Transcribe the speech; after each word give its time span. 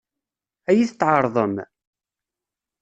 Ad 0.69 0.75
iyi-t-tɛeṛḍem? 0.75 1.53